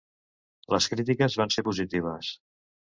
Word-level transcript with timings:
Les 0.75 0.87
crítiques 0.93 1.39
van 1.43 1.55
ser 1.59 1.69
positives. 1.71 2.35